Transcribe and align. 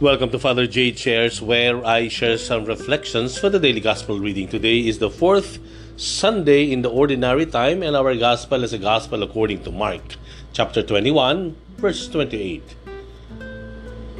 Welcome 0.00 0.30
to 0.30 0.38
Father 0.38 0.68
J 0.68 0.92
Chairs, 0.92 1.42
where 1.42 1.84
I 1.84 2.06
share 2.06 2.38
some 2.38 2.66
reflections 2.66 3.36
for 3.36 3.50
the 3.50 3.58
daily 3.58 3.80
gospel 3.80 4.20
reading. 4.20 4.46
Today 4.46 4.86
is 4.86 5.00
the 5.00 5.10
fourth 5.10 5.58
Sunday 5.96 6.70
in 6.70 6.82
the 6.82 6.88
ordinary 6.88 7.46
time, 7.46 7.82
and 7.82 7.96
our 7.96 8.14
gospel 8.14 8.62
is 8.62 8.72
a 8.72 8.78
gospel 8.78 9.24
according 9.24 9.64
to 9.64 9.72
Mark, 9.72 10.14
chapter 10.52 10.84
21, 10.84 11.56
verse 11.78 12.06
28. 12.06 12.62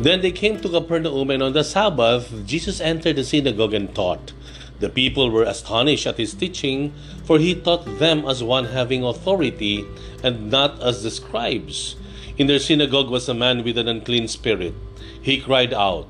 Then 0.01 0.21
they 0.21 0.33
came 0.33 0.59
to 0.59 0.69
Capernaum, 0.69 1.31
and 1.31 1.45
on 1.45 1.53
the 1.53 1.63
Sabbath, 1.63 2.45
Jesus 2.45 2.81
entered 2.81 3.15
the 3.15 3.23
synagogue 3.23 3.73
and 3.73 3.95
taught. 3.95 4.33
The 4.81 4.89
people 4.89 5.31
were 5.31 5.45
astonished 5.45 6.09
at 6.09 6.19
his 6.19 6.35
teaching, 6.35 6.93
for 7.23 7.39
he 7.39 7.55
taught 7.55 8.01
them 8.01 8.25
as 8.25 8.43
one 8.43 8.65
having 8.65 9.05
authority, 9.05 9.87
and 10.25 10.51
not 10.51 10.83
as 10.83 11.05
the 11.05 11.13
scribes. 11.13 11.95
In 12.37 12.49
their 12.49 12.59
synagogue 12.59 13.11
was 13.11 13.29
a 13.29 13.35
man 13.35 13.63
with 13.63 13.79
an 13.79 13.87
unclean 13.87 14.27
spirit. 14.27 14.75
He 15.29 15.39
cried 15.39 15.75
out, 15.75 16.07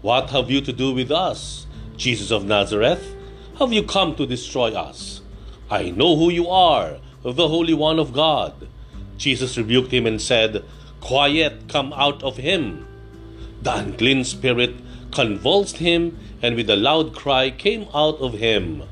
What 0.00 0.30
have 0.30 0.50
you 0.50 0.62
to 0.62 0.72
do 0.72 0.94
with 0.94 1.10
us, 1.10 1.66
Jesus 1.98 2.30
of 2.30 2.46
Nazareth? 2.46 3.14
Have 3.58 3.70
you 3.70 3.82
come 3.82 4.16
to 4.16 4.24
destroy 4.24 4.72
us? 4.72 5.20
I 5.70 5.90
know 5.90 6.16
who 6.16 6.30
you 6.30 6.48
are, 6.48 6.96
the 7.22 7.48
Holy 7.48 7.74
One 7.74 7.98
of 7.98 8.14
God. 8.14 8.54
Jesus 9.18 9.58
rebuked 9.58 9.92
him 9.92 10.06
and 10.06 10.22
said, 10.22 10.64
Quiet, 11.02 11.68
come 11.68 11.92
out 11.92 12.22
of 12.22 12.38
him. 12.38 12.86
The 13.60 13.76
unclean 13.76 14.24
spirit 14.24 14.76
convulsed 15.10 15.76
him, 15.76 16.18
and 16.40 16.56
with 16.56 16.70
a 16.70 16.76
loud 16.76 17.14
cry 17.14 17.50
came 17.50 17.88
out 17.92 18.18
of 18.20 18.38
him. 18.38 18.84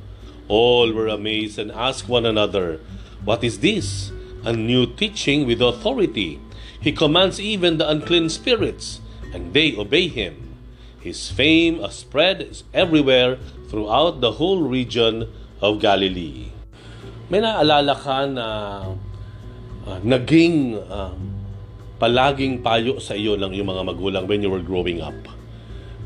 All 0.46 0.92
were 0.92 1.08
amazed 1.08 1.58
and 1.58 1.72
asked 1.72 2.06
one 2.06 2.26
another, 2.26 2.80
What 3.24 3.42
is 3.42 3.60
this? 3.60 4.12
A 4.44 4.52
new 4.52 4.84
teaching 4.84 5.46
with 5.46 5.62
authority. 5.62 6.38
He 6.78 6.92
commands 6.92 7.40
even 7.40 7.78
the 7.78 7.88
unclean 7.88 8.28
spirits 8.28 9.00
and 9.32 9.54
they 9.54 9.76
obey 9.76 10.09
him. 10.09 10.56
His 11.00 11.32
fame 11.32 11.80
spread 11.88 12.52
everywhere 12.76 13.40
throughout 13.72 14.20
the 14.20 14.37
whole 14.37 14.60
region 14.68 15.30
of 15.64 15.80
Galilee. 15.80 16.52
May 17.30 17.40
naalala 17.40 17.95
ka 17.96 18.26
na 18.26 18.46
uh, 19.87 19.98
naging 20.02 20.76
uh, 20.76 21.14
palaging 21.96 22.60
payo 22.60 22.98
sa 22.98 23.14
iyo 23.16 23.38
ng 23.38 23.54
iyong 23.54 23.70
mga 23.70 23.84
magulang 23.87 24.24
when 24.26 24.42
you 24.42 24.50
were 24.50 24.64
growing 24.64 25.00
up. 25.00 25.16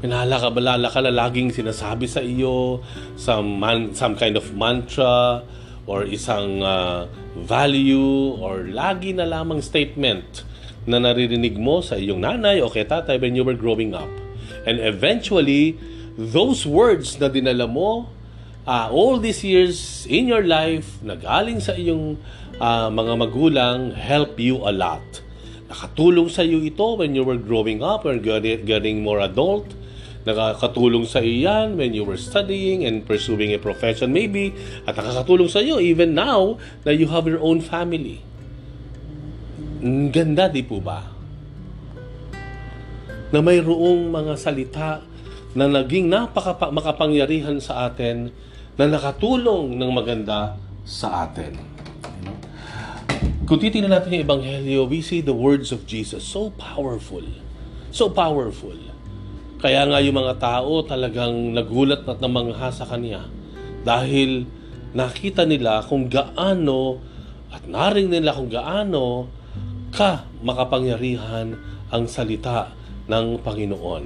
May 0.04 0.12
naalala 0.12 0.36
ka, 0.36 0.48
balala 0.52 0.88
ka 0.92 1.00
na 1.00 1.10
laging 1.10 1.50
sinasabi 1.50 2.06
sa 2.06 2.20
iyo 2.20 2.84
some, 3.16 3.58
man, 3.58 3.96
some 3.96 4.14
kind 4.14 4.36
of 4.36 4.52
mantra 4.52 5.42
or 5.88 6.04
isang 6.04 6.60
uh, 6.60 7.08
value 7.34 8.36
or 8.38 8.68
lagi 8.68 9.16
na 9.16 9.24
lamang 9.26 9.64
statement 9.64 10.44
na 10.84 11.00
naririnig 11.00 11.56
mo 11.56 11.80
sa 11.80 11.96
iyong 11.96 12.20
nanay 12.20 12.60
o 12.60 12.68
kay 12.68 12.84
tatay 12.84 13.16
when 13.20 13.32
you 13.32 13.44
were 13.44 13.56
growing 13.56 13.96
up. 13.96 14.10
And 14.64 14.80
eventually, 14.80 15.76
those 16.16 16.64
words 16.64 17.16
na 17.20 17.28
dinala 17.28 17.68
mo 17.68 18.08
uh, 18.66 18.88
all 18.90 19.20
these 19.20 19.44
years 19.44 20.04
in 20.08 20.28
your 20.28 20.44
life 20.44 21.00
na 21.04 21.14
galing 21.16 21.60
sa 21.60 21.76
iyong 21.76 22.16
uh, 22.60 22.88
mga 22.88 23.12
magulang 23.16 23.92
help 23.96 24.36
you 24.40 24.60
a 24.64 24.72
lot. 24.72 25.02
Nakatulong 25.68 26.28
sa 26.28 26.44
iyo 26.44 26.60
ito 26.60 27.00
when 27.00 27.16
you 27.16 27.24
were 27.24 27.40
growing 27.40 27.80
up 27.80 28.04
or 28.04 28.20
getting 28.20 29.00
more 29.00 29.20
adult. 29.20 29.72
Nakakatulong 30.24 31.08
sa 31.08 31.20
iyo 31.24 31.48
yan 31.48 31.76
when 31.80 31.92
you 31.96 32.04
were 32.04 32.20
studying 32.20 32.84
and 32.84 33.04
pursuing 33.08 33.52
a 33.52 33.60
profession 33.60 34.12
maybe. 34.12 34.52
At 34.84 34.96
nakakatulong 34.96 35.48
sa 35.48 35.64
iyo 35.64 35.80
even 35.80 36.12
now 36.12 36.60
that 36.84 37.00
you 37.00 37.08
have 37.08 37.24
your 37.24 37.40
own 37.40 37.64
family. 37.64 38.20
Ganda, 39.84 40.48
di 40.48 40.64
po 40.64 40.80
ba? 40.80 41.04
Na 43.28 43.44
mayroong 43.44 44.08
mga 44.08 44.32
salita 44.40 45.04
na 45.52 45.68
naging 45.68 46.08
napaka 46.08 46.72
makapangyarihan 46.72 47.60
sa 47.60 47.92
atin 47.92 48.32
na 48.80 48.88
nakatulong 48.88 49.76
ng 49.76 49.90
maganda 49.92 50.56
sa 50.88 51.28
atin. 51.28 51.60
Kung 53.44 53.60
titingnan 53.60 53.92
natin 53.92 54.16
yung 54.16 54.24
Ebanghelyo, 54.24 54.88
we 54.88 55.04
see 55.04 55.20
the 55.20 55.36
words 55.36 55.68
of 55.68 55.84
Jesus 55.84 56.24
so 56.24 56.48
powerful. 56.56 57.28
So 57.92 58.08
powerful. 58.08 58.80
Kaya 59.60 59.84
nga 59.84 60.00
yung 60.00 60.16
mga 60.16 60.40
tao 60.40 60.80
talagang 60.80 61.52
nagulat 61.52 62.08
at 62.08 62.24
namangha 62.24 62.72
sa 62.72 62.88
Kanya 62.88 63.28
dahil 63.84 64.48
nakita 64.96 65.44
nila 65.44 65.84
kung 65.84 66.08
gaano 66.08 67.04
at 67.52 67.68
narinig 67.68 68.24
nila 68.24 68.32
kung 68.32 68.48
gaano 68.48 69.28
ka 69.94 70.26
makapangyarihan 70.42 71.54
ang 71.88 72.04
salita 72.10 72.74
ng 73.06 73.38
Panginoon. 73.38 74.04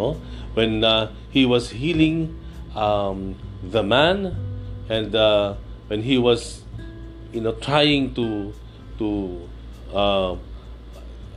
Oh? 0.00 0.16
When 0.56 0.80
uh, 0.80 1.12
he 1.28 1.44
was 1.44 1.76
healing 1.76 2.32
um, 2.72 3.36
the 3.60 3.84
man 3.84 4.32
and 4.88 5.14
uh, 5.14 5.54
when 5.88 6.02
he 6.02 6.16
was 6.16 6.64
you 7.32 7.40
know 7.40 7.52
trying 7.60 8.12
to 8.16 8.52
to 8.98 9.08
uh, 9.92 10.36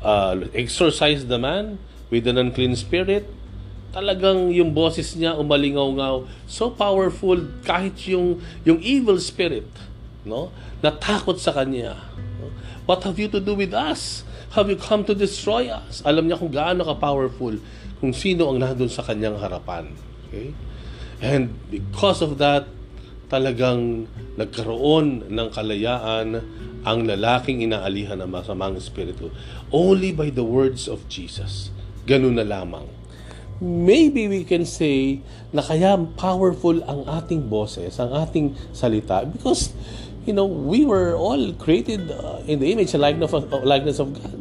uh, 0.04 0.34
exorcise 0.56 1.28
the 1.28 1.40
man 1.40 1.78
with 2.10 2.28
an 2.28 2.38
unclean 2.38 2.76
spirit 2.76 3.28
talagang 3.96 4.52
yung 4.52 4.76
boses 4.76 5.16
niya 5.16 5.40
umalingaw-ngaw 5.40 6.28
so 6.52 6.68
powerful 6.68 7.40
kahit 7.64 7.96
yung 8.12 8.44
yung 8.68 8.80
evil 8.84 9.16
spirit 9.16 9.68
no 10.28 10.52
natakot 10.84 11.40
sa 11.40 11.56
kanya 11.56 11.96
What 12.86 13.02
have 13.06 13.18
you 13.18 13.30
to 13.34 13.42
do 13.42 13.58
with 13.58 13.74
us? 13.74 14.22
Have 14.54 14.70
you 14.70 14.78
come 14.78 15.04
to 15.10 15.18
destroy 15.18 15.74
us? 15.74 16.06
Alam 16.06 16.30
niya 16.30 16.38
kung 16.38 16.54
gaano 16.54 16.86
ka-powerful, 16.86 17.58
kung 17.98 18.14
sino 18.14 18.54
ang 18.54 18.62
nandun 18.62 18.90
sa 18.94 19.02
kanyang 19.02 19.42
harapan. 19.42 19.90
Okay? 20.30 20.54
And 21.18 21.58
because 21.74 22.22
of 22.22 22.38
that, 22.38 22.70
talagang 23.26 24.06
nagkaroon 24.38 25.34
ng 25.34 25.48
kalayaan 25.50 26.28
ang 26.86 27.00
lalaking 27.10 27.66
inaalihan 27.66 28.22
ng 28.22 28.30
masamang 28.30 28.78
espiritu. 28.78 29.34
Only 29.74 30.14
by 30.14 30.30
the 30.30 30.46
words 30.46 30.86
of 30.86 31.10
Jesus. 31.10 31.74
Ganun 32.06 32.38
na 32.38 32.46
lamang. 32.46 32.86
Maybe 33.58 34.28
we 34.28 34.44
can 34.46 34.68
say 34.68 35.26
na 35.50 35.64
kaya 35.64 35.96
powerful 36.20 36.84
ang 36.86 37.08
ating 37.08 37.48
boses, 37.48 37.98
ang 37.98 38.12
ating 38.12 38.54
salita 38.76 39.24
because 39.24 39.72
you 40.26 40.34
know, 40.34 40.46
we 40.46 40.84
were 40.86 41.14
all 41.14 41.54
created 41.62 42.10
uh, 42.10 42.42
in 42.50 42.58
the 42.60 42.74
image 42.74 42.94
and 42.98 43.02
likeness 43.02 43.32
of, 43.32 43.46
uh, 43.54 43.62
likeness 43.62 44.02
of 44.02 44.10
God. 44.14 44.34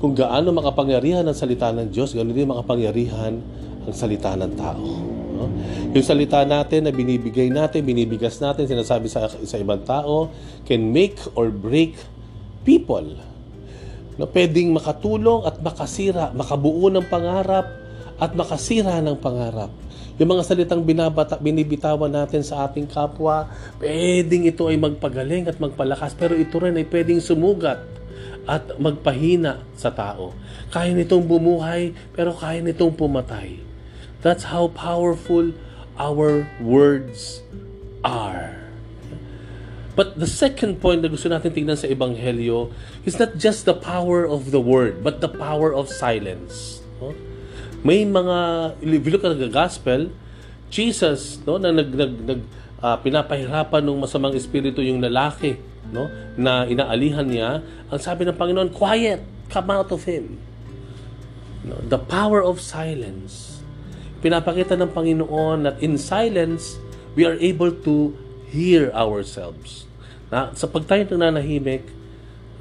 Kung 0.00 0.16
gaano 0.18 0.50
makapangyarihan 0.50 1.22
ang 1.28 1.36
salita 1.36 1.70
ng 1.70 1.92
Diyos, 1.92 2.16
ganoon 2.16 2.34
din 2.34 2.48
makapangyarihan 2.48 3.34
ang 3.86 3.94
salita 3.94 4.34
ng 4.34 4.52
tao. 4.56 4.82
No? 5.36 5.46
Yung 5.92 6.02
salita 6.02 6.42
natin 6.42 6.88
na 6.88 6.92
binibigay 6.92 7.52
natin, 7.52 7.84
binibigas 7.86 8.40
natin, 8.40 8.66
sinasabi 8.66 9.06
sa, 9.06 9.28
sa 9.28 9.56
ibang 9.60 9.84
tao, 9.84 10.32
can 10.66 10.90
make 10.90 11.20
or 11.36 11.52
break 11.52 11.94
people. 12.64 13.20
No, 14.16 14.28
pwedeng 14.32 14.74
makatulong 14.74 15.44
at 15.46 15.60
makasira, 15.60 16.34
makabuo 16.34 16.88
ng 16.92 17.06
pangarap 17.08 17.81
at 18.22 18.38
makasira 18.38 19.02
ng 19.02 19.18
pangarap. 19.18 19.74
Yung 20.14 20.30
mga 20.30 20.46
salitang 20.46 20.86
binabata, 20.86 21.34
binibitawan 21.42 22.06
natin 22.06 22.46
sa 22.46 22.70
ating 22.70 22.86
kapwa, 22.86 23.50
pwedeng 23.82 24.46
ito 24.46 24.70
ay 24.70 24.78
magpagaling 24.78 25.50
at 25.50 25.58
magpalakas, 25.58 26.14
pero 26.14 26.38
ito 26.38 26.54
rin 26.62 26.78
ay 26.78 26.86
pwedeng 26.86 27.18
sumugat 27.18 27.82
at 28.46 28.78
magpahina 28.78 29.66
sa 29.74 29.90
tao. 29.90 30.30
Kaya 30.70 30.94
nitong 30.94 31.26
bumuhay, 31.26 31.90
pero 32.14 32.30
kaya 32.30 32.62
nitong 32.62 32.94
pumatay. 32.94 33.58
That's 34.22 34.46
how 34.54 34.70
powerful 34.70 35.50
our 35.98 36.46
words 36.62 37.42
are. 38.06 38.62
But 39.98 40.22
the 40.22 40.30
second 40.30 40.78
point 40.78 41.02
na 41.02 41.10
gusto 41.10 41.26
natin 41.26 41.50
tingnan 41.50 41.76
sa 41.76 41.90
Ebanghelyo 41.90 42.70
is 43.02 43.18
not 43.18 43.34
just 43.34 43.66
the 43.66 43.74
power 43.74 44.22
of 44.22 44.54
the 44.54 44.62
word, 44.62 45.02
but 45.02 45.18
the 45.18 45.28
power 45.28 45.74
of 45.74 45.90
silence. 45.90 46.80
No? 47.02 47.12
May 47.82 48.06
mga, 48.06 48.38
if 48.78 49.02
you 49.02 49.10
look 49.10 49.26
at 49.26 49.34
the 49.42 49.50
gospel, 49.50 50.14
Jesus, 50.70 51.42
no, 51.42 51.58
na 51.58 51.74
nag, 51.74 51.90
nag, 51.90 52.12
nag 52.22 52.40
uh, 52.78 52.96
pinapahirapan 53.02 53.82
ng 53.82 53.98
masamang 54.06 54.38
espiritu 54.38 54.78
yung 54.86 55.02
lalaki, 55.02 55.58
no, 55.90 56.06
na 56.38 56.62
inaalihan 56.70 57.26
niya, 57.26 57.50
ang 57.90 58.00
sabi 58.00 58.22
ng 58.22 58.38
Panginoon, 58.38 58.70
quiet, 58.70 59.26
come 59.50 59.68
out 59.74 59.90
of 59.90 60.06
him. 60.06 60.38
No, 61.66 61.78
the 61.82 61.98
power 61.98 62.38
of 62.38 62.62
silence. 62.62 63.62
Pinapakita 64.22 64.78
ng 64.78 64.94
Panginoon 64.94 65.66
that 65.66 65.76
in 65.82 65.98
silence, 65.98 66.78
we 67.18 67.26
are 67.26 67.34
able 67.42 67.74
to 67.82 68.14
hear 68.46 68.94
ourselves. 68.94 69.90
Na, 70.30 70.54
sa 70.54 70.70
pag 70.70 70.86
tayo 70.86 71.02
nananahimik, 71.18 71.82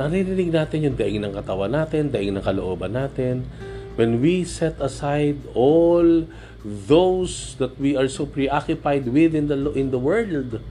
naririnig 0.01 0.49
natin 0.49 0.89
yung 0.89 0.97
daing 0.97 1.21
ng 1.21 1.33
katawan 1.37 1.69
natin, 1.69 2.09
daing 2.09 2.33
ng 2.33 2.41
kalooban 2.41 2.97
natin, 2.97 3.45
when 3.95 4.21
we 4.21 4.43
set 4.43 4.79
aside 4.79 5.37
all 5.55 6.27
those 6.63 7.57
that 7.57 7.73
we 7.81 7.97
are 7.97 8.07
so 8.07 8.25
preoccupied 8.25 9.09
with 9.09 9.33
in 9.33 9.49
the 9.49 9.57
in 9.73 9.89
the 9.89 9.97
world, 9.97 10.61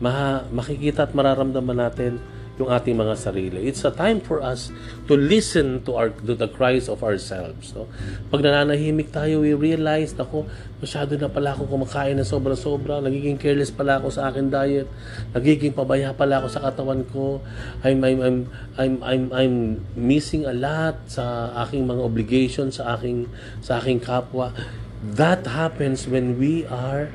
ma 0.00 0.44
makikita 0.48 1.08
at 1.08 1.12
mararamdaman 1.12 1.76
natin 1.76 2.12
yung 2.56 2.72
ating 2.72 2.96
mga 2.96 3.14
sarili. 3.20 3.68
It's 3.68 3.84
a 3.84 3.92
time 3.92 4.24
for 4.24 4.40
us 4.40 4.72
to 5.08 5.14
listen 5.14 5.84
to 5.84 5.92
our 5.92 6.08
to 6.08 6.32
the 6.32 6.48
cries 6.48 6.88
of 6.88 7.04
ourselves. 7.04 7.76
No? 7.76 7.84
Pag 8.32 8.48
nananahimik 8.48 9.12
tayo, 9.12 9.44
we 9.44 9.52
realize, 9.52 10.16
ako, 10.16 10.48
masyado 10.80 11.20
na 11.20 11.28
pala 11.28 11.52
ako 11.52 11.68
kumakain 11.68 12.16
na 12.16 12.24
sobra-sobra, 12.24 13.04
nagiging 13.04 13.36
careless 13.36 13.68
pala 13.68 14.00
ako 14.00 14.08
sa 14.08 14.32
akin 14.32 14.48
diet, 14.48 14.88
nagiging 15.36 15.76
pabaya 15.76 16.16
pala 16.16 16.40
ako 16.40 16.48
sa 16.48 16.64
katawan 16.64 17.04
ko, 17.12 17.44
I'm, 17.84 18.00
I'm, 18.00 18.20
I'm, 18.24 18.38
I'm, 18.80 18.94
I'm, 19.04 19.24
I'm 19.36 19.54
missing 19.92 20.48
a 20.48 20.56
lot 20.56 20.96
sa 21.12 21.52
aking 21.68 21.84
mga 21.84 22.02
obligations, 22.08 22.80
sa 22.80 22.96
aking, 22.96 23.28
sa 23.60 23.84
aking 23.84 24.00
kapwa. 24.00 24.56
That 25.04 25.44
happens 25.44 26.08
when 26.08 26.40
we 26.40 26.64
are 26.72 27.12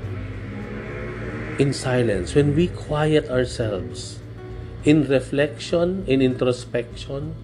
in 1.57 1.73
silence, 1.73 2.37
when 2.37 2.53
we 2.53 2.69
quiet 2.69 3.25
ourselves, 3.25 4.20
in 4.83 5.05
reflection, 5.05 6.05
in 6.09 6.21
introspection, 6.21 7.37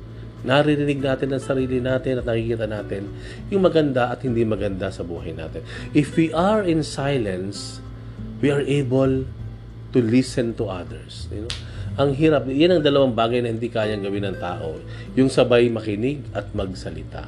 naririnig 0.45 1.01
natin 1.01 1.34
ang 1.34 1.42
sarili 1.42 1.81
natin 1.81 2.22
at 2.22 2.25
nakikita 2.25 2.66
natin 2.69 3.10
yung 3.50 3.66
maganda 3.66 4.13
at 4.13 4.22
hindi 4.22 4.45
maganda 4.45 4.94
sa 4.94 5.01
buhay 5.01 5.34
natin. 5.34 5.66
If 5.98 6.13
we 6.16 6.30
are 6.34 6.62
in 6.62 6.86
silence, 6.86 7.81
we 8.39 8.54
are 8.54 8.62
able 8.63 9.25
to 9.94 10.00
listen 10.00 10.54
to 10.62 10.69
others. 10.69 11.25
You 11.34 11.45
know? 11.45 11.54
Ang 11.98 12.13
hirap, 12.13 12.45
yan 12.45 12.78
ang 12.78 12.84
dalawang 12.86 13.18
bagay 13.18 13.42
na 13.42 13.50
hindi 13.50 13.74
kayang 13.74 14.06
gawin 14.06 14.30
ng 14.30 14.38
tao. 14.38 14.78
Yung 15.18 15.33
sabay 15.33 15.66
makinig 15.74 16.22
at 16.30 16.54
magsalita. 16.54 17.25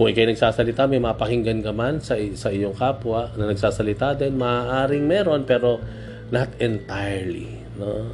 Kung 0.00 0.08
ikay 0.08 0.32
nagsasalita, 0.32 0.88
may 0.88 0.96
mapakinggan 0.96 1.60
ka 1.60 1.76
man 1.76 2.00
sa, 2.00 2.16
sa 2.32 2.48
iyong 2.48 2.72
kapwa 2.72 3.28
na 3.36 3.52
nagsasalita 3.52 4.16
din, 4.16 4.40
maaaring 4.40 5.04
meron 5.04 5.44
pero 5.44 5.76
not 6.32 6.48
entirely. 6.56 7.60
No? 7.76 8.08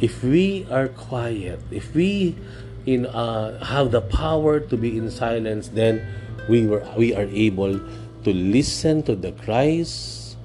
If 0.00 0.22
we 0.22 0.66
are 0.70 0.88
quiet, 0.88 1.60
if 1.70 1.94
we 1.94 2.36
in 2.84 3.06
uh, 3.06 3.64
have 3.64 3.90
the 3.90 4.00
power 4.00 4.60
to 4.60 4.76
be 4.76 4.96
in 4.96 5.10
silence, 5.10 5.68
then 5.68 6.04
we 6.48 6.66
were 6.66 6.86
we 6.96 7.14
are 7.14 7.28
able 7.32 7.80
to 8.24 8.30
listen 8.32 9.02
to 9.04 9.16
the 9.16 9.32
cries, 9.32 10.36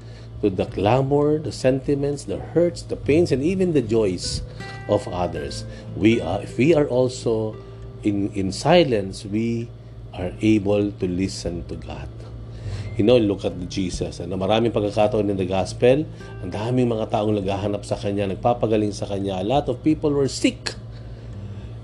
to 0.41 0.49
the 0.49 0.65
clamor, 0.65 1.37
the 1.37 1.51
sentiments, 1.51 2.23
the 2.25 2.39
hurts, 2.39 2.81
the 2.81 2.95
pains, 2.95 3.31
and 3.31 3.43
even 3.43 3.73
the 3.73 3.81
joys 3.81 4.41
of 4.87 5.07
others. 5.09 5.65
We 5.95 6.21
are 6.21 6.41
if 6.41 6.57
we 6.57 6.73
are 6.73 6.87
also 6.87 7.55
in 8.03 8.31
in 8.31 8.51
silence, 8.51 9.25
we 9.25 9.69
are 10.13 10.31
able 10.41 10.91
to 10.91 11.07
listen 11.07 11.67
to 11.67 11.75
God. 11.75 12.09
You 13.01 13.17
look 13.25 13.41
at 13.41 13.57
Jesus. 13.65 14.21
Ano, 14.21 14.37
maraming 14.37 14.69
pagkakataon 14.69 15.25
in 15.25 15.37
the 15.41 15.49
gospel, 15.49 16.05
ang 16.45 16.51
daming 16.53 16.85
mga 16.85 17.09
taong 17.09 17.33
naghahanap 17.33 17.81
sa 17.81 17.97
Kanya, 17.97 18.29
nagpapagaling 18.29 18.93
sa 18.93 19.09
Kanya. 19.09 19.41
A 19.41 19.45
lot 19.45 19.65
of 19.65 19.81
people 19.81 20.13
were 20.13 20.29
sick 20.29 20.77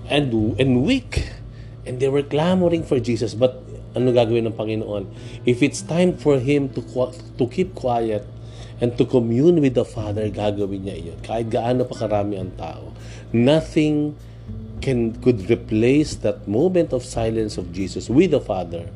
and, 0.06 0.30
and 0.62 0.86
weak. 0.86 1.34
And 1.82 1.98
they 1.98 2.06
were 2.06 2.22
clamoring 2.22 2.86
for 2.86 3.02
Jesus. 3.02 3.34
But 3.34 3.58
ano 3.98 4.14
gagawin 4.14 4.46
ng 4.46 4.54
Panginoon? 4.54 5.10
If 5.42 5.58
it's 5.58 5.82
time 5.82 6.14
for 6.14 6.38
Him 6.38 6.70
to, 6.78 6.86
to 7.10 7.44
keep 7.50 7.74
quiet 7.74 8.22
and 8.78 8.94
to 8.94 9.02
commune 9.02 9.58
with 9.58 9.74
the 9.74 9.82
Father, 9.82 10.30
gagawin 10.30 10.86
niya 10.86 11.02
iyon. 11.02 11.18
Kahit 11.26 11.50
gaano 11.50 11.82
pa 11.82 12.06
karami 12.06 12.38
ang 12.38 12.54
tao. 12.54 12.94
Nothing 13.34 14.14
can 14.78 15.18
could 15.18 15.50
replace 15.50 16.14
that 16.22 16.46
moment 16.46 16.94
of 16.94 17.02
silence 17.02 17.58
of 17.58 17.74
Jesus 17.74 18.06
with 18.06 18.30
the 18.30 18.38
Father 18.38 18.86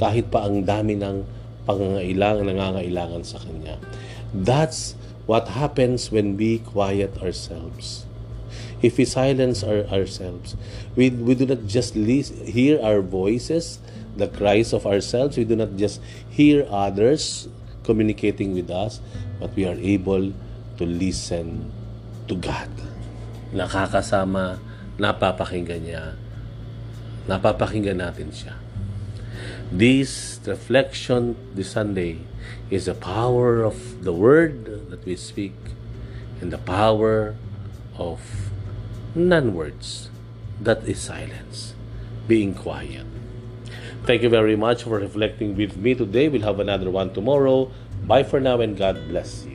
kahit 0.00 0.32
pa 0.32 0.48
ang 0.48 0.64
dami 0.64 0.96
ng 0.96 1.41
pangangailangan, 1.66 2.50
nangangailangan 2.50 3.22
sa 3.22 3.38
Kanya. 3.38 3.78
That's 4.32 4.94
what 5.26 5.54
happens 5.54 6.10
when 6.10 6.36
we 6.36 6.58
quiet 6.58 7.20
ourselves. 7.22 8.06
If 8.82 8.98
we 8.98 9.06
silence 9.06 9.62
our, 9.62 9.86
ourselves, 9.86 10.58
we, 10.98 11.10
we 11.10 11.38
do 11.38 11.46
not 11.46 11.70
just 11.70 11.94
lis- 11.94 12.34
hear 12.42 12.82
our 12.82 13.00
voices, 13.00 13.78
the 14.16 14.26
cries 14.26 14.74
of 14.74 14.86
ourselves, 14.86 15.38
we 15.38 15.44
do 15.44 15.54
not 15.54 15.76
just 15.76 16.02
hear 16.28 16.66
others 16.68 17.48
communicating 17.84 18.54
with 18.54 18.70
us, 18.70 19.00
but 19.38 19.54
we 19.54 19.64
are 19.64 19.78
able 19.78 20.34
to 20.78 20.84
listen 20.84 21.70
to 22.26 22.34
God. 22.34 22.70
Nakakasama, 23.54 24.58
napapakinggan 24.98 25.80
niya, 25.86 26.04
napapakinggan 27.30 28.02
natin 28.02 28.34
siya. 28.34 28.58
This 29.72 30.38
reflection 30.44 31.34
this 31.56 31.72
Sunday 31.72 32.18
is 32.68 32.84
the 32.84 32.94
power 32.94 33.64
of 33.64 34.04
the 34.04 34.12
word 34.12 34.68
that 34.90 35.02
we 35.06 35.16
speak 35.16 35.56
and 36.42 36.52
the 36.52 36.58
power 36.58 37.34
of 37.96 38.20
non-words 39.14 40.10
that 40.60 40.84
is 40.84 41.00
silence, 41.00 41.72
being 42.28 42.52
quiet. 42.52 43.06
Thank 44.04 44.20
you 44.20 44.28
very 44.28 44.56
much 44.56 44.82
for 44.82 45.00
reflecting 45.00 45.56
with 45.56 45.78
me 45.78 45.94
today. 45.94 46.28
We'll 46.28 46.42
have 46.42 46.60
another 46.60 46.90
one 46.90 47.14
tomorrow. 47.14 47.72
Bye 48.04 48.24
for 48.24 48.40
now 48.40 48.60
and 48.60 48.76
God 48.76 49.08
bless 49.08 49.46
you. 49.46 49.51